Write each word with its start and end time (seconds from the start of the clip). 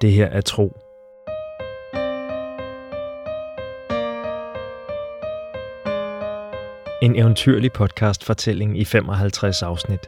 Det 0.00 0.12
her 0.12 0.26
er 0.26 0.40
tro. 0.40 0.76
En 7.02 7.16
eventyrlig 7.16 7.72
podcast 7.72 8.24
fortælling 8.24 8.78
i 8.78 8.84
55 8.84 9.62
afsnit. 9.62 10.00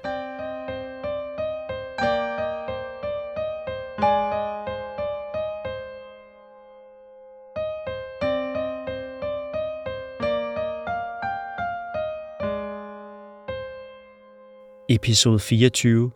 Episode 14.88 15.40
24 15.40 16.10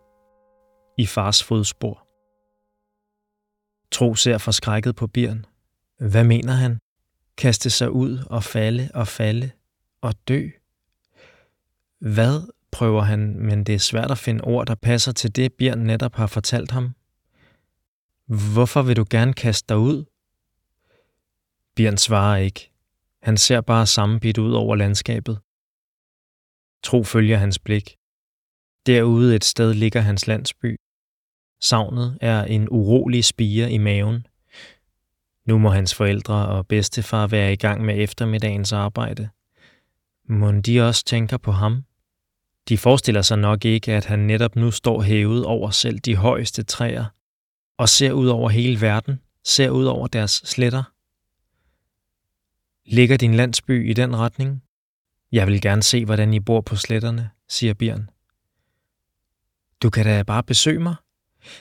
I 0.98 1.06
fars 1.06 1.42
fodspor 1.42 2.03
Tro 3.94 4.14
ser 4.14 4.38
forskrækket 4.38 4.96
på 4.96 5.06
Birn. 5.06 5.46
Hvad 5.98 6.24
mener 6.24 6.52
han? 6.52 6.78
Kaste 7.36 7.70
sig 7.70 7.90
ud 7.90 8.18
og 8.30 8.44
falde 8.44 8.90
og 8.94 9.08
falde 9.08 9.50
og 10.00 10.14
dø? 10.28 10.48
Hvad, 11.98 12.52
prøver 12.72 13.02
han, 13.02 13.38
men 13.38 13.64
det 13.64 13.74
er 13.74 13.78
svært 13.78 14.10
at 14.10 14.18
finde 14.18 14.44
ord, 14.44 14.66
der 14.66 14.74
passer 14.74 15.12
til 15.12 15.36
det, 15.36 15.52
Bjørn 15.52 15.78
netop 15.78 16.14
har 16.14 16.26
fortalt 16.26 16.70
ham. 16.70 16.94
Hvorfor 18.26 18.82
vil 18.82 18.96
du 18.96 19.04
gerne 19.10 19.34
kaste 19.34 19.68
dig 19.68 19.78
ud? 19.78 20.04
Bjørn 21.76 21.96
svarer 21.96 22.36
ikke. 22.36 22.72
Han 23.22 23.36
ser 23.36 23.60
bare 23.60 23.86
sammenbidt 23.86 24.38
ud 24.38 24.52
over 24.52 24.76
landskabet. 24.76 25.38
Tro 26.82 27.04
følger 27.04 27.36
hans 27.36 27.58
blik. 27.58 27.96
Derude 28.86 29.36
et 29.36 29.44
sted 29.44 29.74
ligger 29.74 30.00
hans 30.00 30.26
landsby. 30.26 30.76
Savnet 31.64 32.18
er 32.20 32.44
en 32.44 32.68
urolig 32.70 33.24
spire 33.24 33.70
i 33.70 33.78
maven. 33.78 34.26
Nu 35.46 35.58
må 35.58 35.70
hans 35.70 35.94
forældre 35.94 36.46
og 36.46 36.66
bedstefar 36.66 37.26
være 37.26 37.52
i 37.52 37.56
gang 37.56 37.84
med 37.84 38.02
eftermiddagens 38.02 38.72
arbejde. 38.72 39.28
Må 40.28 40.52
de 40.52 40.88
også 40.88 41.04
tænker 41.04 41.36
på 41.36 41.52
ham? 41.52 41.84
De 42.68 42.78
forestiller 42.78 43.22
sig 43.22 43.38
nok 43.38 43.64
ikke, 43.64 43.92
at 43.92 44.04
han 44.04 44.18
netop 44.18 44.56
nu 44.56 44.70
står 44.70 45.02
hævet 45.02 45.44
over 45.44 45.70
selv 45.70 45.98
de 45.98 46.16
højeste 46.16 46.62
træer 46.62 47.04
og 47.78 47.88
ser 47.88 48.12
ud 48.12 48.28
over 48.28 48.48
hele 48.48 48.80
verden, 48.80 49.20
ser 49.44 49.70
ud 49.70 49.84
over 49.84 50.06
deres 50.06 50.30
sletter. 50.30 50.82
Ligger 52.84 53.16
din 53.16 53.34
landsby 53.34 53.90
i 53.90 53.92
den 53.92 54.16
retning? 54.16 54.62
Jeg 55.32 55.46
vil 55.46 55.60
gerne 55.60 55.82
se, 55.82 56.04
hvordan 56.04 56.34
I 56.34 56.40
bor 56.40 56.60
på 56.60 56.76
sletterne, 56.76 57.30
siger 57.48 57.74
Bjørn. 57.74 58.10
Du 59.82 59.90
kan 59.90 60.04
da 60.04 60.22
bare 60.22 60.42
besøge 60.42 60.80
mig. 60.80 60.94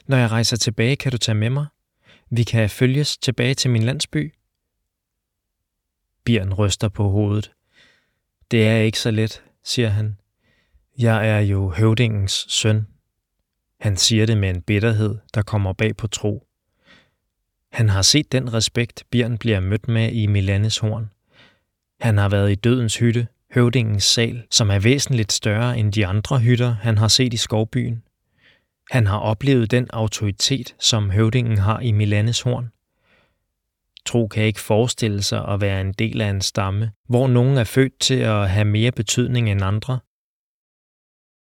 Når 0.07 0.17
jeg 0.17 0.31
rejser 0.31 0.57
tilbage, 0.57 0.95
kan 0.95 1.11
du 1.11 1.17
tage 1.17 1.35
med 1.35 1.49
mig. 1.49 1.65
Vi 2.31 2.43
kan 2.43 2.69
følges 2.69 3.17
tilbage 3.17 3.53
til 3.53 3.71
min 3.71 3.83
landsby. 3.83 4.33
Bjørn 6.25 6.53
ryster 6.53 6.89
på 6.89 7.09
hovedet. 7.09 7.51
Det 8.51 8.67
er 8.67 8.77
ikke 8.77 8.99
så 8.99 9.11
let, 9.11 9.43
siger 9.63 9.89
han. 9.89 10.17
Jeg 10.97 11.29
er 11.29 11.39
jo 11.39 11.69
høvdingens 11.69 12.45
søn. 12.49 12.87
Han 13.79 13.97
siger 13.97 14.25
det 14.25 14.37
med 14.37 14.49
en 14.49 14.61
bitterhed, 14.61 15.17
der 15.33 15.41
kommer 15.41 15.73
bag 15.73 15.97
på 15.97 16.07
tro. 16.07 16.47
Han 17.71 17.89
har 17.89 18.01
set 18.01 18.31
den 18.31 18.53
respekt, 18.53 19.03
Bjørn 19.11 19.37
bliver 19.37 19.59
mødt 19.59 19.87
med 19.87 20.11
i 20.11 20.25
Milanes 20.25 20.77
horn. 20.77 21.09
Han 21.99 22.17
har 22.17 22.29
været 22.29 22.51
i 22.51 22.55
dødens 22.55 22.97
hytte, 22.97 23.27
høvdingens 23.53 24.03
sal, 24.03 24.43
som 24.51 24.69
er 24.69 24.79
væsentligt 24.79 25.31
større 25.31 25.77
end 25.77 25.93
de 25.93 26.07
andre 26.07 26.39
hytter, 26.39 26.75
han 26.81 26.97
har 26.97 27.07
set 27.07 27.33
i 27.33 27.37
skovbyen. 27.37 28.03
Han 28.91 29.07
har 29.07 29.19
oplevet 29.19 29.71
den 29.71 29.87
autoritet, 29.93 30.75
som 30.79 31.09
høvdingen 31.09 31.57
har 31.57 31.79
i 31.79 31.91
Milanes 31.91 32.41
horn. 32.41 32.71
Tro 34.05 34.27
kan 34.27 34.43
ikke 34.43 34.59
forestille 34.59 35.21
sig 35.21 35.47
at 35.47 35.61
være 35.61 35.81
en 35.81 35.93
del 35.93 36.21
af 36.21 36.29
en 36.29 36.41
stamme, 36.41 36.91
hvor 37.07 37.27
nogen 37.27 37.57
er 37.57 37.63
født 37.63 37.99
til 37.99 38.19
at 38.19 38.49
have 38.49 38.65
mere 38.65 38.91
betydning 38.91 39.49
end 39.49 39.63
andre. 39.63 39.99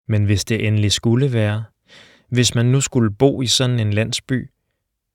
Men 0.09 0.25
hvis 0.25 0.45
det 0.45 0.67
endelig 0.67 0.93
skulle 0.93 1.33
være, 1.33 1.65
hvis 2.29 2.55
man 2.55 2.67
nu 2.67 2.81
skulle 2.81 3.15
bo 3.15 3.43
i 3.43 3.47
sådan 3.47 3.81
en 3.81 3.93
landsby, 3.93 4.51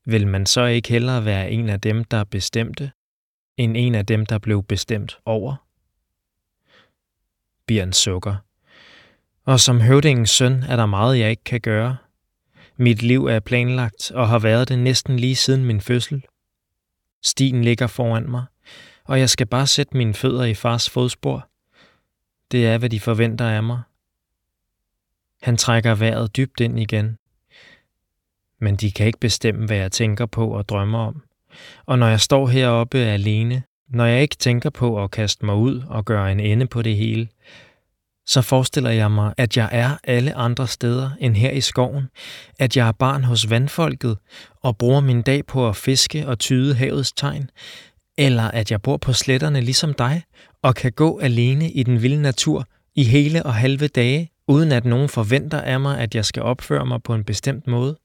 vil 0.05 0.27
man 0.27 0.45
så 0.45 0.65
ikke 0.65 0.89
hellere 0.89 1.25
være 1.25 1.51
en 1.51 1.69
af 1.69 1.81
dem, 1.81 2.03
der 2.03 2.23
bestemte, 2.23 2.91
end 3.57 3.77
en 3.77 3.95
af 3.95 4.05
dem, 4.05 4.25
der 4.25 4.37
blev 4.37 4.63
bestemt 4.63 5.19
over? 5.25 5.55
Bjørn 7.67 7.93
sukker. 7.93 8.35
Og 9.45 9.59
som 9.59 9.81
høvdingens 9.81 10.29
søn 10.29 10.63
er 10.63 10.75
der 10.75 10.85
meget, 10.85 11.19
jeg 11.19 11.29
ikke 11.29 11.43
kan 11.43 11.61
gøre. 11.61 11.97
Mit 12.79 13.01
liv 13.01 13.25
er 13.25 13.39
planlagt 13.39 14.11
og 14.11 14.29
har 14.29 14.39
været 14.39 14.69
det 14.69 14.79
næsten 14.79 15.19
lige 15.19 15.35
siden 15.35 15.65
min 15.65 15.81
fødsel. 15.81 16.25
Stien 17.23 17.63
ligger 17.63 17.87
foran 17.87 18.29
mig, 18.29 18.45
og 19.03 19.19
jeg 19.19 19.29
skal 19.29 19.47
bare 19.47 19.67
sætte 19.67 19.97
mine 19.97 20.13
fødder 20.13 20.43
i 20.43 20.53
fars 20.53 20.89
fodspor. 20.89 21.49
Det 22.51 22.67
er, 22.67 22.77
hvad 22.77 22.89
de 22.89 22.99
forventer 22.99 23.49
af 23.49 23.63
mig. 23.63 23.81
Han 25.41 25.57
trækker 25.57 25.95
vejret 25.95 26.37
dybt 26.37 26.59
ind 26.59 26.79
igen. 26.79 27.17
Men 28.59 28.75
de 28.75 28.91
kan 28.91 29.07
ikke 29.07 29.19
bestemme, 29.19 29.65
hvad 29.65 29.77
jeg 29.77 29.91
tænker 29.91 30.25
på 30.25 30.49
og 30.49 30.69
drømmer 30.69 30.99
om. 30.99 31.23
Og 31.85 31.99
når 31.99 32.07
jeg 32.07 32.21
står 32.21 32.47
heroppe 32.47 32.97
alene, 32.97 33.63
når 33.87 34.05
jeg 34.05 34.21
ikke 34.21 34.35
tænker 34.35 34.69
på 34.69 35.03
at 35.03 35.11
kaste 35.11 35.45
mig 35.45 35.55
ud 35.55 35.83
og 35.89 36.05
gøre 36.05 36.31
en 36.31 36.39
ende 36.39 36.67
på 36.67 36.81
det 36.81 36.95
hele, 36.95 37.27
så 38.27 38.41
forestiller 38.41 38.89
jeg 38.89 39.11
mig, 39.11 39.33
at 39.37 39.57
jeg 39.57 39.69
er 39.71 39.97
alle 40.03 40.33
andre 40.35 40.67
steder 40.67 41.11
end 41.19 41.35
her 41.35 41.51
i 41.51 41.61
skoven, 41.61 42.09
at 42.59 42.77
jeg 42.77 42.87
er 42.87 42.91
barn 42.91 43.23
hos 43.23 43.49
vandfolket 43.49 44.17
og 44.61 44.77
bruger 44.77 45.01
min 45.01 45.21
dag 45.21 45.45
på 45.45 45.69
at 45.69 45.75
fiske 45.75 46.27
og 46.27 46.39
tyde 46.39 46.75
havets 46.75 47.13
tegn, 47.13 47.49
eller 48.17 48.43
at 48.43 48.71
jeg 48.71 48.81
bor 48.81 48.97
på 48.97 49.13
sletterne 49.13 49.61
ligesom 49.61 49.93
dig 49.93 50.23
og 50.61 50.75
kan 50.75 50.91
gå 50.91 51.19
alene 51.19 51.71
i 51.71 51.83
den 51.83 52.01
vilde 52.01 52.21
natur 52.21 52.67
i 52.95 53.03
hele 53.03 53.43
og 53.43 53.53
halve 53.53 53.87
dage, 53.87 54.31
uden 54.47 54.71
at 54.71 54.85
nogen 54.85 55.09
forventer 55.09 55.61
af 55.61 55.79
mig, 55.79 55.99
at 55.99 56.15
jeg 56.15 56.25
skal 56.25 56.43
opføre 56.43 56.85
mig 56.85 57.03
på 57.03 57.13
en 57.13 57.23
bestemt 57.23 57.67
måde. 57.67 57.97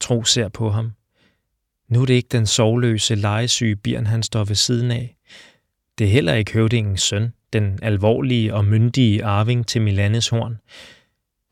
Tro 0.00 0.24
ser 0.24 0.48
på 0.48 0.70
ham. 0.70 0.92
Nu 1.88 2.02
er 2.02 2.06
det 2.06 2.14
ikke 2.14 2.28
den 2.32 2.46
sovløse, 2.46 3.14
legesyge 3.14 3.76
Birn, 3.76 4.06
han 4.06 4.22
står 4.22 4.44
ved 4.44 4.56
siden 4.56 4.90
af. 4.90 5.16
Det 5.98 6.06
er 6.06 6.10
heller 6.10 6.34
ikke 6.34 6.52
høvdingens 6.52 7.02
søn, 7.02 7.32
den 7.52 7.78
alvorlige 7.82 8.54
og 8.54 8.64
myndige 8.64 9.24
arving 9.24 9.66
til 9.66 9.82
Milanes 9.82 10.28
horn. 10.28 10.58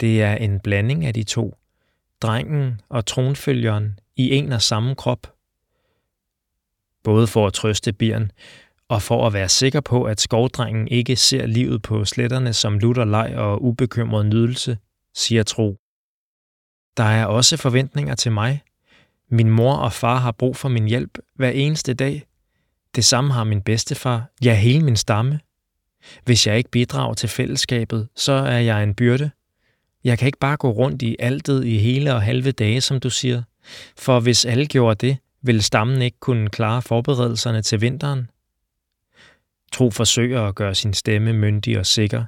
Det 0.00 0.22
er 0.22 0.34
en 0.34 0.60
blanding 0.60 1.06
af 1.06 1.14
de 1.14 1.24
to, 1.24 1.56
drengen 2.22 2.80
og 2.88 3.06
tronfølgeren 3.06 3.98
i 4.16 4.30
en 4.30 4.52
og 4.52 4.62
samme 4.62 4.94
krop. 4.94 5.32
Både 7.04 7.26
for 7.26 7.46
at 7.46 7.52
trøste 7.52 7.92
Birn, 7.92 8.30
og 8.88 9.02
for 9.02 9.26
at 9.26 9.32
være 9.32 9.48
sikker 9.48 9.80
på, 9.80 10.04
at 10.04 10.20
skovdrengen 10.20 10.88
ikke 10.88 11.16
ser 11.16 11.46
livet 11.46 11.82
på 11.82 12.04
sletterne 12.04 12.52
som 12.52 12.78
lutter 12.78 13.04
leg 13.04 13.34
og 13.36 13.64
ubekymret 13.64 14.26
nydelse, 14.26 14.78
siger 15.14 15.42
Tro. 15.42 15.76
Der 16.96 17.04
er 17.04 17.26
også 17.26 17.56
forventninger 17.56 18.14
til 18.14 18.32
mig. 18.32 18.62
Min 19.30 19.50
mor 19.50 19.74
og 19.74 19.92
far 19.92 20.18
har 20.18 20.32
brug 20.32 20.56
for 20.56 20.68
min 20.68 20.88
hjælp 20.88 21.18
hver 21.34 21.50
eneste 21.50 21.94
dag. 21.94 22.26
Det 22.94 23.04
samme 23.04 23.32
har 23.32 23.44
min 23.44 23.62
bedstefar, 23.62 24.30
ja 24.44 24.54
hele 24.54 24.84
min 24.84 24.96
stamme. 24.96 25.40
Hvis 26.24 26.46
jeg 26.46 26.58
ikke 26.58 26.70
bidrager 26.70 27.14
til 27.14 27.28
fællesskabet, 27.28 28.08
så 28.16 28.32
er 28.32 28.58
jeg 28.58 28.82
en 28.82 28.94
byrde. 28.94 29.30
Jeg 30.04 30.18
kan 30.18 30.26
ikke 30.26 30.38
bare 30.38 30.56
gå 30.56 30.70
rundt 30.70 31.02
i 31.02 31.16
altet 31.18 31.64
i 31.64 31.78
hele 31.78 32.14
og 32.14 32.22
halve 32.22 32.52
dage, 32.52 32.80
som 32.80 33.00
du 33.00 33.10
siger. 33.10 33.42
For 33.98 34.20
hvis 34.20 34.44
alle 34.44 34.66
gjorde 34.66 35.06
det, 35.06 35.18
ville 35.42 35.62
stammen 35.62 36.02
ikke 36.02 36.20
kunne 36.20 36.50
klare 36.50 36.82
forberedelserne 36.82 37.62
til 37.62 37.80
vinteren. 37.80 38.30
Tro 39.72 39.90
forsøger 39.90 40.42
at 40.42 40.54
gøre 40.54 40.74
sin 40.74 40.94
stemme 40.94 41.32
myndig 41.32 41.78
og 41.78 41.86
sikker, 41.86 42.24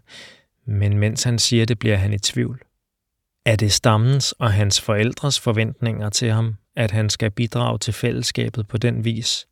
men 0.65 0.99
mens 0.99 1.23
han 1.23 1.39
siger 1.39 1.67
det, 1.67 1.79
bliver 1.79 1.97
han 1.97 2.13
i 2.13 2.19
tvivl. 2.19 2.63
Er 3.45 3.57
det 3.57 3.73
stammens 3.73 4.33
og 4.33 4.53
hans 4.53 4.81
forældres 4.81 5.41
forventninger 5.41 6.11
til 6.11 6.31
ham, 6.31 6.57
at 6.77 6.91
han 6.91 7.11
skal 7.11 7.31
bidrage 7.31 7.79
til 7.79 7.95
fællesskabet 7.95 8.69
på 8.69 8.79
den 8.79 9.05
vis? 9.05 9.47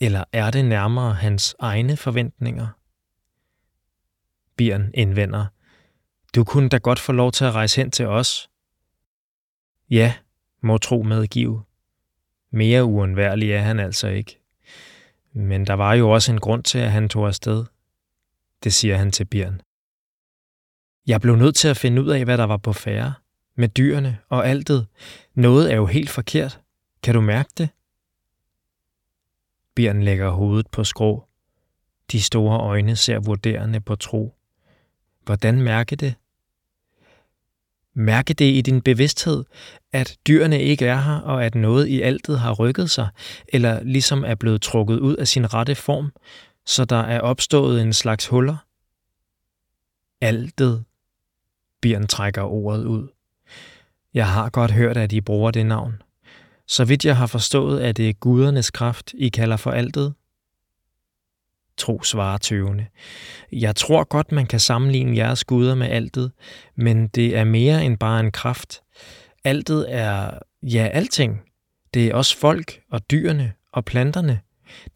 Eller 0.00 0.24
er 0.32 0.50
det 0.50 0.64
nærmere 0.64 1.14
hans 1.14 1.54
egne 1.58 1.96
forventninger? 1.96 2.66
Birn 4.56 4.90
indvender. 4.94 5.46
Du 6.34 6.44
kunne 6.44 6.68
da 6.68 6.78
godt 6.78 6.98
få 6.98 7.12
lov 7.12 7.32
til 7.32 7.44
at 7.44 7.54
rejse 7.54 7.80
hen 7.80 7.90
til 7.90 8.06
os. 8.06 8.50
Ja, 9.90 10.14
må 10.62 10.78
tro 10.78 11.02
medgive. 11.02 11.62
Mere 12.50 12.84
uundværlig 12.84 13.52
er 13.52 13.60
han 13.60 13.78
altså 13.80 14.08
ikke. 14.08 14.38
Men 15.32 15.66
der 15.66 15.74
var 15.74 15.94
jo 15.94 16.10
også 16.10 16.32
en 16.32 16.40
grund 16.40 16.64
til, 16.64 16.78
at 16.78 16.92
han 16.92 17.08
tog 17.08 17.26
afsted. 17.26 17.64
Det 18.64 18.72
siger 18.72 18.96
han 18.96 19.12
til 19.12 19.24
Birn. 19.24 19.60
Jeg 21.06 21.20
blev 21.20 21.36
nødt 21.36 21.56
til 21.56 21.68
at 21.68 21.76
finde 21.76 22.02
ud 22.02 22.10
af, 22.10 22.24
hvad 22.24 22.38
der 22.38 22.44
var 22.44 22.56
på 22.56 22.72
færre. 22.72 23.14
Med 23.54 23.68
dyrene 23.68 24.18
og 24.28 24.48
altet. 24.48 24.86
Noget 25.34 25.72
er 25.72 25.76
jo 25.76 25.86
helt 25.86 26.10
forkert. 26.10 26.60
Kan 27.02 27.14
du 27.14 27.20
mærke 27.20 27.50
det? 27.58 27.68
Birn 29.74 30.02
lægger 30.02 30.30
hovedet 30.30 30.66
på 30.70 30.84
skrå. 30.84 31.24
De 32.12 32.22
store 32.22 32.60
øjne 32.60 32.96
ser 32.96 33.18
vurderende 33.18 33.80
på 33.80 33.96
tro. 33.96 34.34
Hvordan 35.24 35.60
mærke 35.62 35.96
det? 35.96 36.14
Mærke 37.94 38.34
det 38.34 38.44
i 38.44 38.60
din 38.60 38.82
bevidsthed, 38.82 39.44
at 39.92 40.16
dyrene 40.26 40.62
ikke 40.62 40.86
er 40.86 41.00
her, 41.00 41.16
og 41.16 41.44
at 41.44 41.54
noget 41.54 41.86
i 41.86 42.00
altet 42.00 42.40
har 42.40 42.52
rykket 42.52 42.90
sig, 42.90 43.08
eller 43.48 43.82
ligesom 43.82 44.24
er 44.24 44.34
blevet 44.34 44.62
trukket 44.62 44.98
ud 44.98 45.16
af 45.16 45.28
sin 45.28 45.54
rette 45.54 45.74
form, 45.74 46.12
så 46.66 46.84
der 46.84 47.00
er 47.00 47.20
opstået 47.20 47.82
en 47.82 47.92
slags 47.92 48.26
huller. 48.26 48.56
Altet. 50.20 50.84
Bjørn 51.80 52.06
trækker 52.06 52.42
ordet 52.42 52.84
ud. 52.84 53.08
Jeg 54.14 54.32
har 54.32 54.50
godt 54.50 54.70
hørt, 54.70 54.96
at 54.96 55.12
I 55.12 55.20
bruger 55.20 55.50
det 55.50 55.66
navn. 55.66 56.02
Så 56.66 56.84
vidt 56.84 57.04
jeg 57.04 57.16
har 57.16 57.26
forstået, 57.26 57.86
er 57.86 57.92
det 57.92 58.20
gudernes 58.20 58.70
kraft, 58.70 59.14
I 59.14 59.28
kalder 59.28 59.56
for 59.56 59.70
altet. 59.70 60.14
Tro 61.76 62.02
svarer 62.02 62.38
tøvende. 62.38 62.86
Jeg 63.52 63.76
tror 63.76 64.04
godt, 64.04 64.32
man 64.32 64.46
kan 64.46 64.60
sammenligne 64.60 65.16
jeres 65.16 65.44
guder 65.44 65.74
med 65.74 65.86
altet, 65.86 66.32
men 66.76 67.06
det 67.06 67.36
er 67.36 67.44
mere 67.44 67.84
end 67.84 67.98
bare 67.98 68.20
en 68.20 68.30
kraft. 68.30 68.80
Altet 69.44 69.86
er, 69.88 70.38
ja, 70.62 70.88
alting. 70.92 71.42
Det 71.94 72.06
er 72.06 72.14
også 72.14 72.38
folk 72.38 72.80
og 72.90 73.10
dyrene 73.10 73.52
og 73.72 73.84
planterne. 73.84 74.40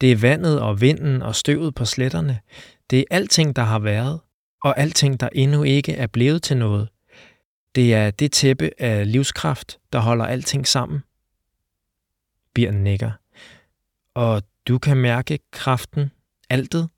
Det 0.01 0.11
er 0.11 0.15
vandet 0.15 0.61
og 0.61 0.81
vinden 0.81 1.21
og 1.21 1.35
støvet 1.35 1.75
på 1.75 1.85
sletterne. 1.85 2.39
Det 2.89 2.99
er 2.99 3.03
alting, 3.11 3.55
der 3.55 3.61
har 3.61 3.79
været, 3.79 4.19
og 4.63 4.79
alting, 4.79 5.19
der 5.19 5.29
endnu 5.33 5.63
ikke 5.63 5.93
er 5.93 6.07
blevet 6.07 6.43
til 6.43 6.57
noget. 6.57 6.89
Det 7.75 7.93
er 7.93 8.11
det 8.11 8.31
tæppe 8.31 8.71
af 8.77 9.11
livskraft, 9.11 9.79
der 9.93 9.99
holder 9.99 10.25
alting 10.25 10.67
sammen. 10.67 11.03
Birn 12.53 12.75
nikker. 12.75 13.11
Og 14.13 14.43
du 14.67 14.77
kan 14.77 14.97
mærke 14.97 15.39
kraften, 15.51 16.11
altet? 16.49 16.89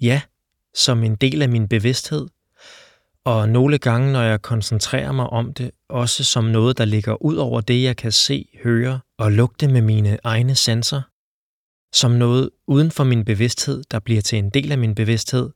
Ja, 0.00 0.22
som 0.74 1.02
en 1.02 1.16
del 1.16 1.42
af 1.42 1.48
min 1.48 1.68
bevidsthed. 1.68 2.28
Og 3.24 3.48
nogle 3.48 3.78
gange, 3.78 4.12
når 4.12 4.22
jeg 4.22 4.42
koncentrerer 4.42 5.12
mig 5.12 5.26
om 5.26 5.54
det, 5.54 5.70
også 5.88 6.24
som 6.24 6.44
noget, 6.44 6.78
der 6.78 6.84
ligger 6.84 7.22
ud 7.22 7.36
over 7.36 7.60
det, 7.60 7.82
jeg 7.82 7.96
kan 7.96 8.12
se, 8.12 8.48
høre 8.62 9.00
og 9.18 9.32
lugte 9.32 9.68
med 9.68 9.82
mine 9.82 10.18
egne 10.24 10.54
sanser. 10.54 11.02
Som 11.92 12.10
noget 12.10 12.50
uden 12.66 12.90
for 12.90 13.04
min 13.04 13.24
bevidsthed, 13.24 13.84
der 13.90 13.98
bliver 13.98 14.22
til 14.22 14.38
en 14.38 14.50
del 14.50 14.72
af 14.72 14.78
min 14.78 14.94
bevidsthed. 14.94 15.50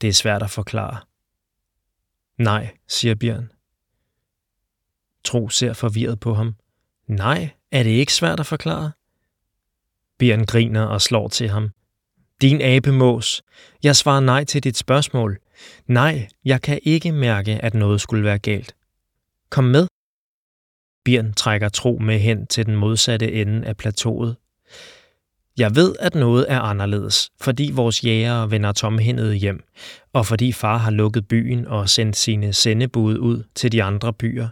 Det 0.00 0.08
er 0.08 0.12
svært 0.12 0.42
at 0.42 0.50
forklare. 0.50 1.00
Nej, 2.38 2.76
siger 2.88 3.14
Bjørn. 3.14 3.52
Tro 5.24 5.48
ser 5.48 5.72
forvirret 5.72 6.20
på 6.20 6.34
ham. 6.34 6.54
Nej, 7.06 7.50
er 7.72 7.82
det 7.82 7.90
ikke 7.90 8.14
svært 8.14 8.40
at 8.40 8.46
forklare? 8.46 8.92
Bjørn 10.18 10.44
griner 10.44 10.82
og 10.82 11.00
slår 11.00 11.28
til 11.28 11.48
ham. 11.48 11.70
Din 12.40 12.60
abemås, 12.62 13.42
jeg 13.82 13.96
svarer 13.96 14.20
nej 14.20 14.44
til 14.44 14.64
dit 14.64 14.76
spørgsmål. 14.76 15.38
Nej, 15.86 16.28
jeg 16.44 16.62
kan 16.62 16.78
ikke 16.82 17.12
mærke, 17.12 17.52
at 17.52 17.74
noget 17.74 18.00
skulle 18.00 18.24
være 18.24 18.38
galt. 18.38 18.74
Kom 19.50 19.64
med. 19.64 19.86
Bjørn 21.04 21.32
trækker 21.32 21.68
Tro 21.68 21.98
med 22.00 22.18
hen 22.18 22.46
til 22.46 22.66
den 22.66 22.76
modsatte 22.76 23.32
ende 23.32 23.66
af 23.66 23.76
plateauet. 23.76 24.36
Jeg 25.58 25.76
ved, 25.76 25.94
at 26.00 26.14
noget 26.14 26.46
er 26.48 26.60
anderledes, 26.60 27.30
fordi 27.40 27.70
vores 27.74 28.04
jægere 28.04 28.50
vender 28.50 28.72
tomhændede 28.72 29.34
hjem, 29.34 29.64
og 30.12 30.26
fordi 30.26 30.52
far 30.52 30.76
har 30.76 30.90
lukket 30.90 31.28
byen 31.28 31.66
og 31.66 31.88
sendt 31.88 32.16
sine 32.16 32.52
sendebud 32.52 33.18
ud 33.18 33.42
til 33.54 33.72
de 33.72 33.82
andre 33.82 34.12
byer. 34.12 34.48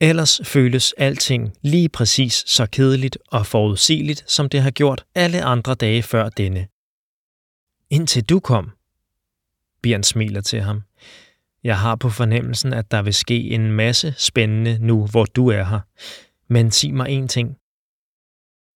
Ellers 0.00 0.40
føles 0.44 0.92
alting 0.92 1.52
lige 1.62 1.88
præcis 1.88 2.44
så 2.46 2.66
kedeligt 2.66 3.18
og 3.26 3.46
forudsigeligt, 3.46 4.30
som 4.30 4.48
det 4.48 4.62
har 4.62 4.70
gjort 4.70 5.04
alle 5.14 5.44
andre 5.44 5.74
dage 5.74 6.02
før 6.02 6.28
denne. 6.28 6.68
Indtil 7.90 8.24
du 8.24 8.40
kom. 8.40 8.70
Bjørn 9.82 10.02
smiler 10.02 10.40
til 10.40 10.60
ham. 10.60 10.82
Jeg 11.64 11.78
har 11.78 11.96
på 11.96 12.10
fornemmelsen, 12.10 12.72
at 12.72 12.90
der 12.90 13.02
vil 13.02 13.14
ske 13.14 13.50
en 13.50 13.72
masse 13.72 14.14
spændende 14.18 14.78
nu, 14.78 15.06
hvor 15.06 15.24
du 15.24 15.48
er 15.48 15.64
her. 15.64 15.80
Men 16.48 16.70
sig 16.70 16.94
mig 16.94 17.08
en 17.08 17.28
ting. 17.28 17.56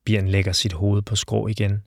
Bjørn 0.06 0.28
lægger 0.28 0.52
sit 0.52 0.72
hoved 0.72 1.02
på 1.02 1.17
skrå 1.17 1.46
igen. 1.46 1.82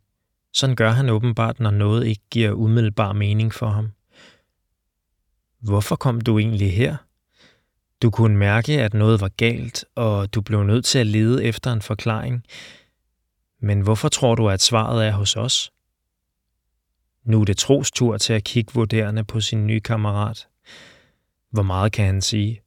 Sådan 0.53 0.75
gør 0.75 0.91
han 0.91 1.09
åbenbart, 1.09 1.59
når 1.59 1.71
noget 1.71 2.07
ikke 2.07 2.23
giver 2.31 2.51
umiddelbar 2.51 3.13
mening 3.13 3.53
for 3.53 3.67
ham. 3.67 3.91
Hvorfor 5.59 5.95
kom 5.95 6.21
du 6.21 6.39
egentlig 6.39 6.73
her? 6.73 6.97
Du 8.03 8.09
kunne 8.09 8.37
mærke, 8.37 8.81
at 8.81 8.93
noget 8.93 9.21
var 9.21 9.27
galt, 9.27 9.85
og 9.95 10.33
du 10.33 10.41
blev 10.41 10.63
nødt 10.63 10.85
til 10.85 10.99
at 10.99 11.07
lede 11.07 11.43
efter 11.43 11.73
en 11.73 11.81
forklaring. 11.81 12.43
Men 13.61 13.81
hvorfor 13.81 14.09
tror 14.09 14.35
du, 14.35 14.49
at 14.49 14.61
svaret 14.61 15.07
er 15.07 15.11
hos 15.11 15.35
os? 15.35 15.71
Nu 17.25 17.41
er 17.41 17.45
det 17.45 17.57
Tros 17.57 17.91
tur 17.91 18.17
til 18.17 18.33
at 18.33 18.43
kigge 18.43 18.73
vurderende 18.73 19.23
på 19.23 19.41
sin 19.41 19.67
nye 19.67 19.79
kammerat. 19.79 20.47
Hvor 21.51 21.63
meget 21.63 21.91
kan 21.91 22.05
han 22.05 22.21
sige? 22.21 22.61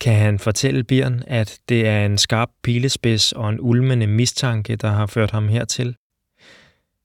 Kan 0.00 0.14
han 0.14 0.38
fortælle 0.38 0.84
Bjørn, 0.84 1.22
at 1.26 1.58
det 1.68 1.88
er 1.88 2.06
en 2.06 2.18
skarp 2.18 2.50
pilespids 2.62 3.32
og 3.32 3.48
en 3.48 3.60
ulmende 3.60 4.06
mistanke, 4.06 4.76
der 4.76 4.88
har 4.88 5.06
ført 5.06 5.30
ham 5.30 5.48
hertil? 5.48 5.96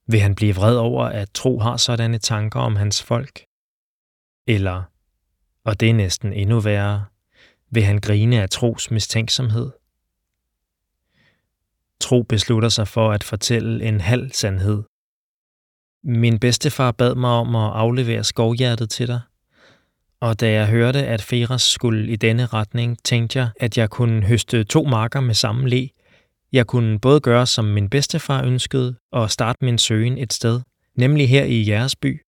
Vil 0.08 0.20
han 0.20 0.36
blive 0.36 0.56
vred 0.56 0.76
over, 0.76 1.06
at 1.06 1.30
Tro 1.34 1.60
har 1.60 1.78
sådanne 1.78 2.18
tanker 2.18 2.60
om 2.60 2.76
hans 2.76 3.04
folk? 3.04 3.46
Eller, 4.48 4.84
og 5.64 5.80
det 5.80 5.90
er 5.90 5.94
næsten 5.94 6.34
endnu 6.34 6.60
værre, 6.60 7.06
vil 7.72 7.84
han 7.84 8.00
grine 8.00 8.42
af 8.42 8.50
Tros 8.50 8.92
mistænksomhed? 8.92 9.72
Tro 12.00 12.22
beslutter 12.22 12.70
sig 12.70 12.88
for 12.88 13.12
at 13.12 13.24
fortælle 13.24 13.86
en 13.86 14.02
halv 14.02 14.32
sandhed. 14.32 14.84
Min 16.04 16.40
bedstefar 16.40 16.92
bad 16.92 17.16
mig 17.16 17.32
om 17.32 17.56
at 17.56 17.72
aflevere 17.74 18.24
skovhjertet 18.24 18.90
til 18.90 19.08
dig, 19.08 19.22
og 20.20 20.40
da 20.40 20.52
jeg 20.52 20.68
hørte, 20.68 21.06
at 21.06 21.22
Feras 21.22 21.62
skulle 21.62 22.12
i 22.12 22.16
denne 22.16 22.46
retning, 22.46 23.04
tænkte 23.04 23.40
jeg, 23.40 23.50
at 23.60 23.78
jeg 23.78 23.90
kunne 23.90 24.24
høste 24.24 24.64
to 24.64 24.84
marker 24.84 25.20
med 25.20 25.34
samme 25.34 25.70
le. 25.70 25.90
Jeg 26.52 26.68
kunne 26.68 27.00
både 27.00 27.20
gøre, 27.20 27.46
som 27.46 27.66
min 27.66 27.90
bedstefar 27.90 28.44
ønskede, 28.44 28.96
og 29.12 29.32
starte 29.32 29.66
min 29.66 29.78
søgen 29.78 30.18
et 30.18 30.34
sted, 30.34 30.62
nemlig 30.96 31.30
her 31.30 31.44
i 31.44 31.70
jeres 31.70 31.96
by. 31.96 32.22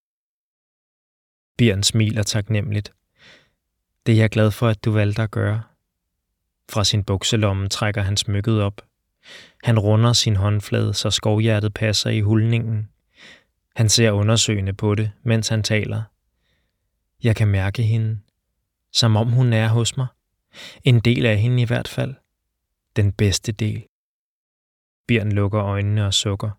Bjørn 1.58 1.82
smiler 1.82 2.22
taknemmeligt. 2.22 2.92
Det 4.06 4.14
er 4.14 4.16
jeg 4.16 4.30
glad 4.30 4.50
for, 4.50 4.68
at 4.68 4.84
du 4.84 4.92
valgte 4.92 5.22
at 5.22 5.30
gøre. 5.30 5.62
Fra 6.68 6.84
sin 6.84 7.04
bukselomme 7.04 7.68
trækker 7.68 8.02
han 8.02 8.16
smykket 8.16 8.62
op. 8.62 8.82
Han 9.64 9.78
runder 9.78 10.12
sin 10.12 10.36
håndflade, 10.36 10.94
så 10.94 11.10
skovhjertet 11.10 11.74
passer 11.74 12.10
i 12.10 12.20
hulningen. 12.20 12.88
Han 13.76 13.88
ser 13.88 14.10
undersøgende 14.10 14.72
på 14.72 14.94
det, 14.94 15.12
mens 15.22 15.48
han 15.48 15.62
taler. 15.62 16.02
Jeg 17.22 17.36
kan 17.36 17.48
mærke 17.48 17.82
hende, 17.82 18.20
som 18.92 19.16
om 19.16 19.28
hun 19.28 19.52
er 19.52 19.68
hos 19.68 19.96
mig. 19.96 20.06
En 20.84 21.00
del 21.00 21.26
af 21.26 21.38
hende 21.38 21.62
i 21.62 21.66
hvert 21.66 21.88
fald. 21.88 22.14
Den 22.96 23.12
bedste 23.12 23.52
del. 23.52 23.86
Bjørn 25.06 25.32
lukker 25.32 25.62
øjnene 25.62 26.06
og 26.06 26.14
sukker. 26.14 26.50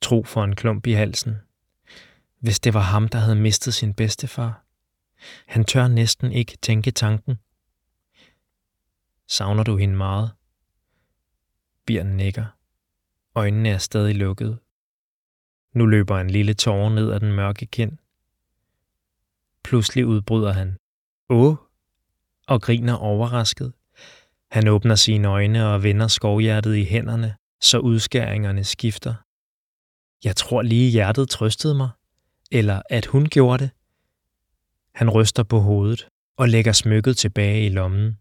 Tro 0.00 0.24
for 0.24 0.44
en 0.44 0.56
klump 0.56 0.86
i 0.86 0.92
halsen. 0.92 1.36
Hvis 2.38 2.60
det 2.60 2.74
var 2.74 2.80
ham, 2.80 3.08
der 3.08 3.18
havde 3.18 3.36
mistet 3.36 3.74
sin 3.74 3.94
bedstefar. 3.94 4.63
Han 5.46 5.64
tør 5.64 5.88
næsten 5.88 6.32
ikke 6.32 6.56
tænke 6.62 6.90
tanken. 6.90 7.38
Savner 9.28 9.62
du 9.62 9.76
hende 9.76 9.96
meget? 9.96 10.30
Bjørn 11.86 12.06
nikker. 12.06 12.46
Øjnene 13.34 13.68
er 13.68 13.78
stadig 13.78 14.14
lukkede. 14.14 14.58
Nu 15.74 15.86
løber 15.86 16.18
en 16.18 16.30
lille 16.30 16.54
tårer 16.54 16.88
ned 16.88 17.12
ad 17.12 17.20
den 17.20 17.32
mørke 17.32 17.66
kind. 17.66 17.98
Pludselig 19.64 20.06
udbryder 20.06 20.52
han. 20.52 20.78
Åh! 21.28 21.56
Og 22.48 22.62
griner 22.62 22.94
overrasket. 22.94 23.72
Han 24.50 24.68
åbner 24.68 24.94
sine 24.94 25.28
øjne 25.28 25.66
og 25.66 25.82
vender 25.82 26.08
skovhjertet 26.08 26.76
i 26.76 26.84
hænderne, 26.84 27.36
så 27.60 27.78
udskæringerne 27.78 28.64
skifter. 28.64 29.14
Jeg 30.24 30.36
tror 30.36 30.62
lige 30.62 30.90
hjertet 30.90 31.28
trøstede 31.28 31.74
mig, 31.74 31.90
eller 32.50 32.82
at 32.90 33.06
hun 33.06 33.26
gjorde 33.26 33.64
det. 33.64 33.70
Han 34.94 35.10
ryster 35.10 35.42
på 35.42 35.58
hovedet 35.58 36.08
og 36.36 36.48
lægger 36.48 36.72
smykket 36.72 37.16
tilbage 37.16 37.66
i 37.66 37.68
lommen. 37.68 38.18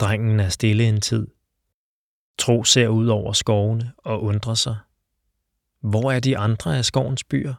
Drengen 0.00 0.40
er 0.40 0.48
stille 0.48 0.88
en 0.88 1.00
tid. 1.00 1.26
Tro 2.38 2.64
ser 2.64 2.88
ud 2.88 3.06
over 3.06 3.32
skovene 3.32 3.92
og 3.98 4.22
undrer 4.22 4.54
sig. 4.54 4.76
Hvor 5.80 6.12
er 6.12 6.20
de 6.20 6.38
andre 6.38 6.78
af 6.78 6.84
skovens 6.84 7.24
byer? 7.24 7.54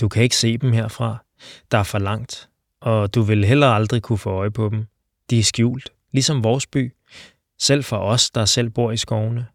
Du 0.00 0.08
kan 0.08 0.22
ikke 0.22 0.36
se 0.36 0.58
dem 0.58 0.72
herfra. 0.72 1.24
Der 1.70 1.78
er 1.78 1.82
for 1.82 1.98
langt, 1.98 2.50
og 2.80 3.14
du 3.14 3.22
vil 3.22 3.44
heller 3.44 3.66
aldrig 3.66 4.02
kunne 4.02 4.18
få 4.18 4.30
øje 4.30 4.50
på 4.50 4.68
dem. 4.68 4.86
De 5.30 5.38
er 5.38 5.42
skjult, 5.42 5.92
ligesom 6.10 6.44
vores 6.44 6.66
by, 6.66 6.94
selv 7.58 7.84
for 7.84 7.98
os, 7.98 8.30
der 8.30 8.44
selv 8.44 8.70
bor 8.70 8.90
i 8.90 8.96
skovene. 8.96 9.46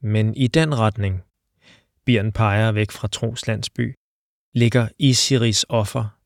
Men 0.00 0.34
i 0.34 0.46
den 0.46 0.78
retning, 0.78 1.22
Bjørn 2.06 2.32
peger 2.32 2.72
væk 2.72 2.90
fra 2.90 3.08
Tros 3.08 3.46
landsby, 3.46 3.94
ligger 4.52 4.88
Isiris 4.98 5.66
offer. 5.68 6.18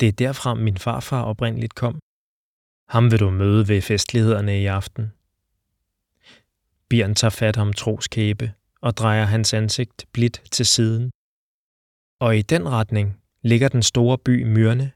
Det 0.00 0.08
er 0.08 0.12
derfra 0.12 0.54
min 0.54 0.78
farfar 0.78 1.22
oprindeligt 1.22 1.74
kom. 1.74 2.00
Ham 2.88 3.10
vil 3.10 3.20
du 3.20 3.30
møde 3.30 3.68
ved 3.68 3.82
festlighederne 3.82 4.62
i 4.62 4.66
aften. 4.66 5.12
Bjørn 6.88 7.14
tager 7.14 7.30
fat 7.30 7.56
om 7.56 7.72
troskæbe 7.72 8.52
og 8.80 8.96
drejer 8.96 9.24
hans 9.24 9.54
ansigt 9.54 10.06
blidt 10.12 10.42
til 10.50 10.66
siden. 10.66 11.10
Og 12.20 12.38
i 12.38 12.42
den 12.42 12.68
retning 12.68 13.20
ligger 13.42 13.68
den 13.68 13.82
store 13.82 14.18
by 14.18 14.44
Myrne. 14.44 14.92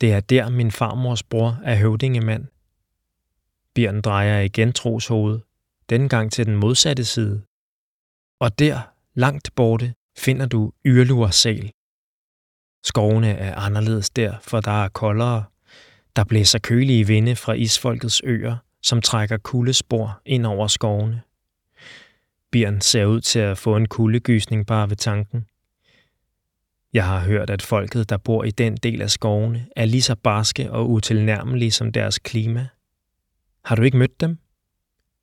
Det 0.00 0.12
er 0.12 0.20
der, 0.20 0.48
min 0.48 0.70
farmors 0.70 1.22
bror 1.22 1.60
er 1.64 1.76
høvdingemand. 1.76 2.46
Bjørn 3.74 4.00
drejer 4.00 4.40
igen 4.40 4.72
troshovedet, 4.72 5.42
denne 5.90 6.08
gang 6.08 6.32
til 6.32 6.46
den 6.46 6.56
modsatte 6.56 7.04
side. 7.04 7.42
Og 8.40 8.58
der, 8.58 8.80
langt 9.14 9.54
borte, 9.54 9.94
finder 10.18 10.46
du 10.46 10.72
Yrlursal. 10.86 11.72
Skovene 12.84 13.30
er 13.30 13.54
anderledes 13.54 14.10
der, 14.10 14.34
for 14.42 14.60
der 14.60 14.84
er 14.84 14.88
koldere. 14.88 15.44
Der 16.16 16.24
blæser 16.24 16.58
kølige 16.58 17.06
vinde 17.06 17.36
fra 17.36 17.52
isfolkets 17.52 18.22
øer, 18.24 18.56
som 18.82 19.00
trækker 19.00 19.36
kuldespor 19.36 20.20
ind 20.26 20.46
over 20.46 20.66
skovene. 20.66 21.20
Bjørn 22.52 22.80
ser 22.80 23.04
ud 23.04 23.20
til 23.20 23.38
at 23.38 23.58
få 23.58 23.76
en 23.76 23.88
kuldegysning 23.88 24.66
bare 24.66 24.90
ved 24.90 24.96
tanken. 24.96 25.46
Jeg 26.92 27.06
har 27.06 27.20
hørt, 27.20 27.50
at 27.50 27.62
folket, 27.62 28.10
der 28.10 28.16
bor 28.16 28.44
i 28.44 28.50
den 28.50 28.76
del 28.76 29.02
af 29.02 29.10
skovene, 29.10 29.66
er 29.76 29.84
lige 29.84 30.02
så 30.02 30.14
barske 30.14 30.70
og 30.72 30.90
utilnærmelige 30.90 31.70
som 31.70 31.92
deres 31.92 32.18
klima. 32.18 32.68
Har 33.64 33.76
du 33.76 33.82
ikke 33.82 33.96
mødt 33.96 34.20
dem? 34.20 34.38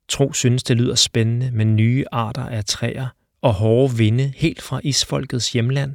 Tro 0.08 0.32
synes, 0.32 0.62
det 0.62 0.76
lyder 0.76 0.94
spændende 0.94 1.50
med 1.50 1.64
nye 1.64 2.04
arter 2.12 2.46
af 2.46 2.64
træer 2.64 3.08
og 3.42 3.54
hårde 3.54 3.96
vinde 3.96 4.32
helt 4.36 4.62
fra 4.62 4.80
isfolkets 4.84 5.52
hjemland. 5.52 5.94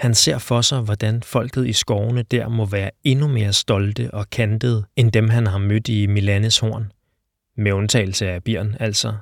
Han 0.00 0.14
ser 0.14 0.38
for 0.38 0.60
sig, 0.60 0.80
hvordan 0.80 1.22
folket 1.22 1.66
i 1.66 1.72
skovene 1.72 2.22
der 2.22 2.48
må 2.48 2.66
være 2.66 2.90
endnu 3.04 3.28
mere 3.28 3.52
stolte 3.52 4.14
og 4.14 4.30
kantede, 4.30 4.86
end 4.96 5.12
dem 5.12 5.28
han 5.28 5.46
har 5.46 5.58
mødt 5.58 5.88
i 5.88 6.06
Milanes 6.06 6.58
horn. 6.58 6.92
Med 7.56 7.72
undtagelse 7.72 8.28
af 8.30 8.44
Bjørn, 8.44 8.76
altså. 8.80 9.16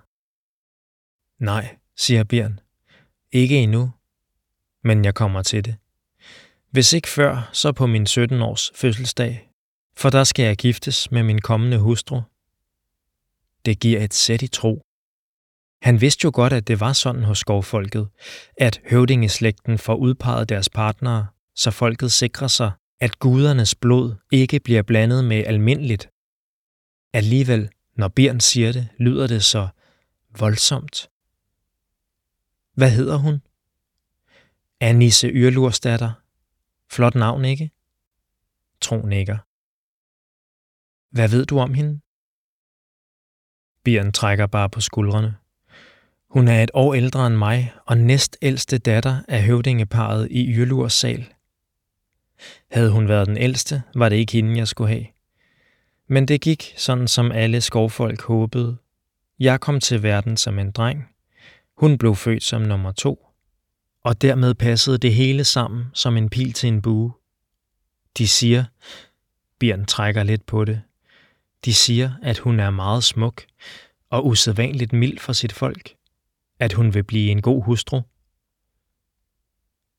Nej, 1.39 1.77
siger 1.97 2.25
Bjørn. 2.25 2.61
Ikke 3.33 3.57
endnu. 3.57 3.91
Men 4.85 5.05
jeg 5.05 5.15
kommer 5.15 5.43
til 5.43 5.65
det. 5.65 5.77
Hvis 6.71 6.93
ikke 6.93 7.09
før, 7.09 7.51
så 7.53 7.73
på 7.73 7.87
min 7.87 8.07
17-års 8.07 8.71
fødselsdag. 8.75 9.51
For 9.97 10.11
der 10.11 10.25
skal 10.25 10.45
jeg 10.45 10.57
giftes 10.57 11.11
med 11.11 11.23
min 11.23 11.41
kommende 11.41 11.79
hustru. 11.79 12.21
Det 13.65 13.81
giver 13.81 14.01
et 14.01 14.15
sæt 14.15 14.43
i 14.43 14.49
tro. 14.49 14.83
Han 15.83 16.01
vidste 16.01 16.25
jo 16.25 16.31
godt, 16.35 16.53
at 16.53 16.69
det 16.69 16.81
var 16.81 16.93
sådan 16.93 17.25
hos 17.25 17.39
skovfolket, 17.39 18.09
at 18.57 18.81
høvdingeslægten 18.91 19.79
får 19.79 19.95
udpeget 19.95 20.49
deres 20.49 20.69
partnere, 20.69 21.27
så 21.55 21.71
folket 21.71 22.13
sikrer 22.13 22.49
sig, 22.49 22.73
at 23.01 23.19
gudernes 23.19 23.75
blod 23.75 24.15
ikke 24.33 24.61
bliver 24.61 24.83
blandet 24.83 25.25
med 25.25 25.45
almindeligt. 25.47 26.11
Alligevel, 27.13 27.71
når 27.95 28.09
Bjørn 28.09 28.41
siger 28.41 28.73
det, 28.73 28.89
lyder 28.99 29.27
det 29.27 29.45
så 29.45 29.69
voldsomt. 30.39 31.11
Hvad 32.75 32.91
hedder 32.91 33.17
hun? 33.17 33.43
Anisse 34.81 35.29
Yrlursdatter. 35.29 36.13
Flot 36.91 37.15
navn, 37.15 37.45
ikke? 37.45 37.71
Tro 38.81 39.07
nikker. 39.07 39.39
Hvad 41.15 41.29
ved 41.29 41.47
du 41.47 41.59
om 41.59 41.75
hende? 41.75 42.01
Bjørn 43.85 44.13
trækker 44.13 44.47
bare 44.47 44.71
på 44.71 44.81
skuldrene. 44.81 45.37
Hun 46.31 46.49
er 46.49 46.63
et 46.63 46.71
år 46.75 46.95
ældre 46.95 47.27
end 47.27 47.37
mig 47.37 47.73
og 47.87 47.99
næstældste 47.99 48.79
datter 48.79 49.23
af 49.29 49.43
høvdingeparet 49.43 50.29
i 50.31 50.55
Yrlurs 50.55 50.93
sal. 50.93 51.29
Havde 52.71 52.91
hun 52.91 53.09
været 53.09 53.27
den 53.27 53.37
ældste, 53.37 53.83
var 53.95 54.09
det 54.09 54.17
ikke 54.17 54.33
hende, 54.33 54.59
jeg 54.59 54.69
skulle 54.69 54.89
have. 54.89 55.07
Men 56.09 56.29
det 56.29 56.41
gik 56.41 56.75
sådan, 56.77 57.09
som 57.09 57.33
alle 57.33 57.61
skovfolk 57.61 58.23
håbede. 58.23 58.77
Jeg 59.39 59.61
kom 59.61 59.81
til 59.81 60.03
verden 60.03 60.37
som 60.37 60.59
en 60.59 60.71
dreng. 60.71 61.09
Hun 61.77 61.99
blev 61.99 62.17
født 62.17 62.43
som 62.43 62.63
nummer 62.63 62.93
to. 62.93 63.27
Og 64.05 64.23
dermed 64.23 64.55
passede 64.55 64.99
det 64.99 65.15
hele 65.15 65.45
sammen 65.45 65.85
som 65.95 66.17
en 66.17 66.31
pil 66.31 66.53
til 66.53 66.69
en 66.69 66.83
bue. 66.83 67.13
De 68.19 68.29
siger, 68.29 68.65
Bjørn 69.61 69.87
trækker 69.87 70.23
lidt 70.23 70.47
på 70.47 70.65
det, 70.65 70.83
de 71.65 71.75
siger, 71.75 72.13
at 72.23 72.39
hun 72.39 72.61
er 72.61 72.71
meget 72.71 73.05
smuk 73.05 73.43
og 74.11 74.27
usædvanligt 74.27 74.93
mild 74.93 75.19
for 75.19 75.33
sit 75.33 75.53
folk 75.53 75.98
at 76.59 76.73
hun 76.73 76.95
vil 76.95 77.05
blive 77.05 77.31
en 77.31 77.43
god 77.43 77.63
hustru. 77.63 78.01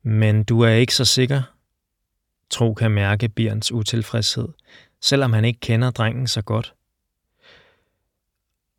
Men 0.04 0.44
du 0.44 0.62
er 0.62 0.70
ikke 0.70 0.96
så 0.96 1.06
sikker. 1.06 1.42
Tro 2.50 2.74
kan 2.74 2.92
mærke 2.92 3.30
Bjørns 3.30 3.72
utilfredshed, 3.72 4.48
selvom 5.02 5.34
han 5.34 5.46
ikke 5.46 5.60
kender 5.60 5.92
drengen 5.92 6.28
så 6.28 6.42
godt. 6.42 6.74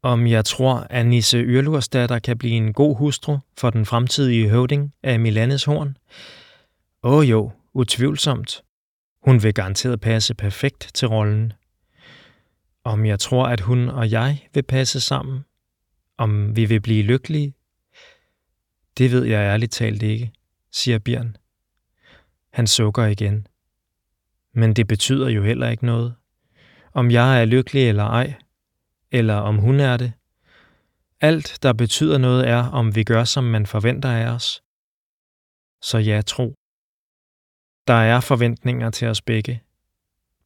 Om 0.03 0.27
jeg 0.27 0.45
tror, 0.45 0.87
at 0.91 1.07
Nisse 1.07 1.39
Yrlursdatter 1.39 2.19
kan 2.19 2.39
blive 2.39 2.55
en 2.55 2.73
god 2.73 2.97
hustru 2.97 3.39
for 3.59 3.71
den 3.71 3.87
fremtidige 3.87 4.49
høvding 4.49 4.95
af 5.03 5.21
Milanes 5.21 5.65
horn? 5.65 5.97
Åh 7.03 7.15
oh, 7.15 7.31
jo, 7.31 7.53
utvivlsomt. 7.73 8.63
Hun 9.23 9.43
vil 9.43 9.55
garanteret 9.55 10.01
passe 10.01 10.35
perfekt 10.35 10.91
til 10.95 11.09
rollen. 11.09 11.53
Om 12.85 13.07
jeg 13.07 13.19
tror, 13.19 13.47
at 13.47 13.61
hun 13.61 13.89
og 13.89 14.11
jeg 14.11 14.49
vil 14.55 14.63
passe 14.63 15.01
sammen? 15.01 15.45
Om 16.19 16.57
vi 16.57 16.65
vil 16.65 16.81
blive 16.81 17.03
lykkelige? 17.03 17.55
Det 19.01 19.11
ved 19.11 19.25
jeg 19.25 19.41
ærligt 19.41 19.73
talt 19.73 20.03
ikke, 20.03 20.33
siger 20.73 20.99
Bjørn. 20.99 21.37
Han 22.53 22.67
sukker 22.67 23.05
igen. 23.05 23.47
Men 24.55 24.77
det 24.77 24.87
betyder 24.89 25.29
jo 25.29 25.43
heller 25.43 25.69
ikke 25.69 25.87
noget. 25.87 26.15
Om 26.93 27.11
jeg 27.11 27.41
er 27.41 27.45
lykkelig 27.45 27.89
eller 27.89 28.05
ej, 28.05 28.35
eller 29.11 29.35
om 29.35 29.57
hun 29.57 29.81
er 29.81 29.97
det. 29.97 30.13
Alt, 31.21 31.59
der 31.63 31.73
betyder 31.73 32.19
noget, 32.19 32.49
er, 32.49 32.65
om 32.65 32.95
vi 32.95 33.05
gør, 33.05 33.25
som 33.25 33.45
man 33.45 33.67
forventer 33.67 34.11
af 34.11 34.35
os. 34.35 34.63
Så 35.83 35.99
ja, 35.99 36.23
tro. 36.27 36.55
Der 37.87 37.95
er 37.95 38.21
forventninger 38.21 38.91
til 38.91 39.09
os 39.09 39.23
begge. 39.23 39.63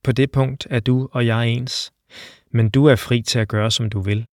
På 0.02 0.12
det 0.12 0.30
punkt 0.30 0.66
er 0.70 0.80
du 0.80 1.08
og 1.12 1.26
jeg 1.26 1.48
ens, 1.48 1.92
men 2.50 2.70
du 2.70 2.86
er 2.86 2.96
fri 2.96 3.22
til 3.22 3.38
at 3.38 3.48
gøre, 3.48 3.70
som 3.70 3.90
du 3.90 4.00
vil. 4.00 4.26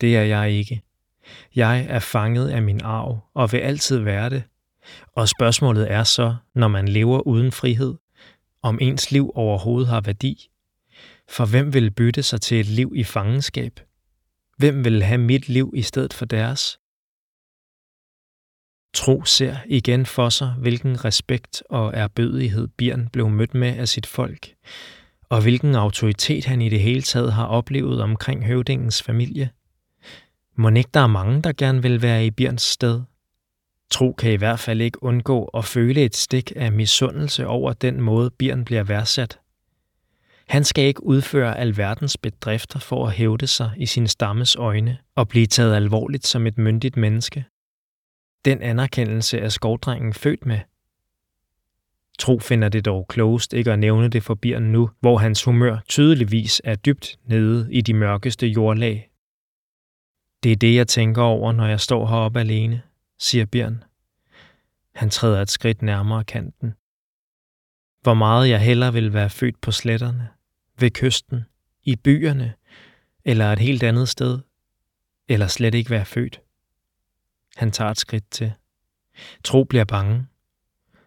Det 0.00 0.16
er 0.16 0.22
jeg 0.22 0.50
ikke. 0.50 0.82
Jeg 1.56 1.86
er 1.88 1.98
fanget 1.98 2.48
af 2.48 2.62
min 2.62 2.80
arv 2.84 3.18
og 3.34 3.52
vil 3.52 3.58
altid 3.58 3.98
være 3.98 4.30
det. 4.30 4.42
Og 5.16 5.28
spørgsmålet 5.28 5.92
er 5.92 6.04
så, 6.04 6.36
når 6.54 6.68
man 6.68 6.88
lever 6.88 7.20
uden 7.20 7.52
frihed, 7.52 7.94
om 8.62 8.78
ens 8.80 9.10
liv 9.10 9.32
overhovedet 9.34 9.88
har 9.88 10.00
værdi. 10.00 10.50
For 11.28 11.46
hvem 11.46 11.74
vil 11.74 11.90
bytte 11.90 12.22
sig 12.22 12.40
til 12.40 12.60
et 12.60 12.66
liv 12.66 12.92
i 12.96 13.04
fangenskab? 13.04 13.80
Hvem 14.56 14.84
vil 14.84 15.02
have 15.02 15.18
mit 15.18 15.48
liv 15.48 15.72
i 15.76 15.82
stedet 15.82 16.12
for 16.12 16.24
deres? 16.24 16.78
Tro 18.94 19.24
ser 19.24 19.56
igen 19.66 20.06
for 20.06 20.28
sig, 20.28 20.54
hvilken 20.58 21.04
respekt 21.04 21.62
og 21.70 21.92
erbødighed 21.94 22.68
Bjørn 22.68 23.08
blev 23.12 23.28
mødt 23.28 23.54
med 23.54 23.76
af 23.76 23.88
sit 23.88 24.06
folk, 24.06 24.54
og 25.28 25.42
hvilken 25.42 25.74
autoritet 25.74 26.44
han 26.44 26.62
i 26.62 26.68
det 26.68 26.80
hele 26.80 27.02
taget 27.02 27.32
har 27.32 27.46
oplevet 27.46 28.02
omkring 28.02 28.46
høvdingens 28.46 29.02
familie. 29.02 29.50
Må 30.60 30.68
ikke 30.68 30.90
der 30.94 31.00
er 31.00 31.06
mange, 31.06 31.42
der 31.42 31.52
gerne 31.52 31.82
vil 31.82 32.02
være 32.02 32.26
i 32.26 32.30
Bjørns 32.30 32.62
sted? 32.62 33.02
Tro 33.90 34.12
kan 34.12 34.32
i 34.32 34.36
hvert 34.36 34.58
fald 34.58 34.80
ikke 34.80 35.02
undgå 35.02 35.44
at 35.44 35.64
føle 35.64 36.04
et 36.04 36.16
stik 36.16 36.52
af 36.56 36.72
misundelse 36.72 37.46
over 37.46 37.72
den 37.72 38.00
måde, 38.00 38.30
Bjørn 38.30 38.64
bliver 38.64 38.82
værdsat. 38.82 39.38
Han 40.48 40.64
skal 40.64 40.84
ikke 40.84 41.04
udføre 41.04 41.58
alverdens 41.58 42.16
bedrifter 42.16 42.78
for 42.78 43.06
at 43.06 43.12
hævde 43.12 43.46
sig 43.46 43.70
i 43.76 43.86
sin 43.86 44.06
stammes 44.06 44.56
øjne 44.56 44.98
og 45.14 45.28
blive 45.28 45.46
taget 45.46 45.76
alvorligt 45.76 46.26
som 46.26 46.46
et 46.46 46.58
myndigt 46.58 46.96
menneske. 46.96 47.44
Den 48.44 48.62
anerkendelse 48.62 49.38
er 49.38 49.48
skovdrengen 49.48 50.14
født 50.14 50.46
med. 50.46 50.60
Tro 52.18 52.38
finder 52.38 52.68
det 52.68 52.84
dog 52.84 53.06
klogest 53.08 53.52
ikke 53.52 53.72
at 53.72 53.78
nævne 53.78 54.08
det 54.08 54.22
for 54.22 54.34
Bjørn 54.34 54.62
nu, 54.62 54.90
hvor 55.00 55.18
hans 55.18 55.44
humør 55.44 55.78
tydeligvis 55.88 56.60
er 56.64 56.74
dybt 56.74 57.16
nede 57.24 57.68
i 57.72 57.80
de 57.80 57.94
mørkeste 57.94 58.46
jordlag 58.46 59.07
det 60.42 60.52
er 60.52 60.56
det, 60.56 60.74
jeg 60.74 60.88
tænker 60.88 61.22
over, 61.22 61.52
når 61.52 61.66
jeg 61.66 61.80
står 61.80 62.06
heroppe 62.06 62.40
alene, 62.40 62.82
siger 63.18 63.46
Bjørn. 63.46 63.84
Han 64.94 65.10
træder 65.10 65.42
et 65.42 65.50
skridt 65.50 65.82
nærmere 65.82 66.24
kanten. 66.24 66.74
Hvor 68.02 68.14
meget 68.14 68.48
jeg 68.48 68.60
heller 68.60 68.90
vil 68.90 69.12
være 69.12 69.30
født 69.30 69.60
på 69.60 69.72
sletterne, 69.72 70.28
ved 70.78 70.90
kysten, 70.90 71.44
i 71.82 71.96
byerne, 71.96 72.54
eller 73.24 73.52
et 73.52 73.58
helt 73.58 73.82
andet 73.82 74.08
sted, 74.08 74.38
eller 75.28 75.46
slet 75.46 75.74
ikke 75.74 75.90
være 75.90 76.04
født. 76.04 76.40
Han 77.56 77.70
tager 77.70 77.90
et 77.90 77.98
skridt 77.98 78.30
til. 78.30 78.52
Tro 79.44 79.64
bliver 79.64 79.84
bange. 79.84 80.26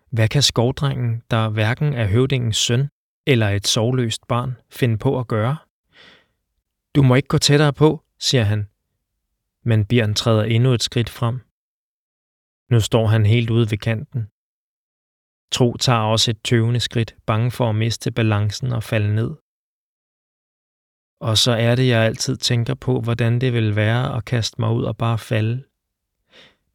Hvad 0.09 0.27
kan 0.27 0.41
skovdrengen, 0.41 1.21
der 1.31 1.50
hverken 1.50 1.93
er 1.93 2.07
høvdingens 2.07 2.57
søn 2.57 2.89
eller 3.25 3.50
et 3.50 3.67
sovløst 3.67 4.27
barn, 4.27 4.57
finde 4.69 4.97
på 4.97 5.19
at 5.19 5.27
gøre? 5.27 5.57
Du 6.95 7.03
må 7.03 7.15
ikke 7.15 7.27
gå 7.27 7.38
tættere 7.38 7.73
på, 7.73 8.03
siger 8.19 8.43
han, 8.43 8.67
men 9.63 9.86
Bjørn 9.86 10.13
træder 10.13 10.44
endnu 10.44 10.74
et 10.74 10.84
skridt 10.84 11.10
frem. 11.10 11.39
Nu 12.72 12.80
står 12.80 13.08
han 13.08 13.25
helt 13.25 13.50
ude 13.50 13.72
ved 13.72 13.77
kanten. 13.77 14.27
Tro 15.51 15.77
tager 15.77 16.00
også 16.00 16.32
et 16.32 16.41
tøvende 16.44 16.80
skridt, 16.80 17.15
bange 17.25 17.51
for 17.51 17.70
at 17.70 17.75
miste 17.75 18.12
balancen 18.12 18.72
og 18.72 18.84
falde 18.84 19.15
ned. 19.15 19.32
Og 21.20 21.38
så 21.38 21.51
er 21.51 21.75
det, 21.75 21.88
jeg 21.88 22.01
altid 22.01 22.38
tænker 22.38 22.74
på, 22.74 23.01
hvordan 23.01 23.41
det 23.41 23.53
vil 23.53 23.75
være 23.75 24.15
at 24.18 24.25
kaste 24.25 24.62
mig 24.62 24.72
ud 24.72 24.84
og 24.84 24.98
bare 24.98 25.18
falde. 25.18 25.63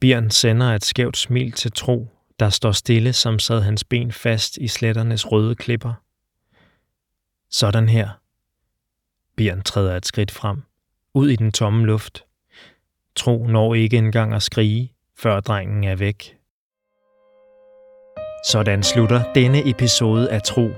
Bjørn 0.00 0.30
sender 0.30 0.74
et 0.74 0.84
skævt 0.84 1.16
smil 1.16 1.52
til 1.52 1.72
Tro, 1.72 2.08
der 2.38 2.50
står 2.50 2.72
stille, 2.72 3.12
som 3.12 3.38
sad 3.38 3.60
hans 3.60 3.84
ben 3.84 4.12
fast 4.12 4.56
i 4.56 4.68
sletternes 4.68 5.32
røde 5.32 5.54
klipper. 5.54 5.94
Sådan 7.50 7.88
her. 7.88 8.08
Bjørn 9.36 9.62
træder 9.62 9.96
et 9.96 10.06
skridt 10.06 10.30
frem, 10.30 10.62
ud 11.14 11.28
i 11.28 11.36
den 11.36 11.52
tomme 11.52 11.86
luft. 11.86 12.25
Tro 13.16 13.46
når 13.48 13.74
ikke 13.74 13.96
engang 13.96 14.34
at 14.34 14.42
skrige, 14.42 14.92
før 15.18 15.40
drengen 15.40 15.84
er 15.84 15.96
væk. 15.96 16.36
Sådan 18.46 18.82
slutter 18.82 19.32
denne 19.34 19.70
episode 19.70 20.30
af 20.30 20.42
Tro. 20.42 20.68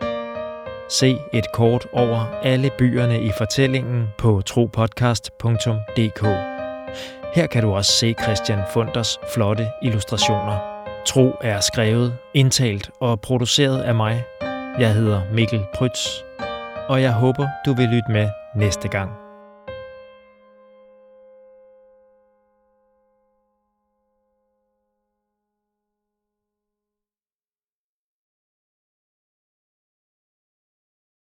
Se 0.90 1.18
et 1.32 1.44
kort 1.54 1.86
over 1.92 2.40
alle 2.42 2.70
byerne 2.78 3.22
i 3.22 3.30
fortællingen 3.38 4.06
på 4.18 4.42
tropodcast.dk. 4.46 6.22
Her 7.34 7.46
kan 7.46 7.62
du 7.62 7.72
også 7.72 7.92
se 7.92 8.14
Christian 8.22 8.60
Funders 8.72 9.18
flotte 9.34 9.66
illustrationer. 9.82 10.58
Tro 11.06 11.32
er 11.40 11.60
skrevet, 11.60 12.16
indtalt 12.34 12.90
og 13.00 13.20
produceret 13.20 13.82
af 13.82 13.94
mig. 13.94 14.24
Jeg 14.78 14.94
hedder 14.94 15.20
Mikkel 15.32 15.60
Prytz, 15.74 16.08
og 16.88 17.02
jeg 17.02 17.12
håber, 17.12 17.48
du 17.66 17.74
vil 17.74 17.88
lytte 17.88 18.12
med 18.12 18.28
næste 18.56 18.88
gang. 18.88 19.27